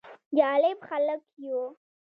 [0.37, 1.61] جالب خلک يو: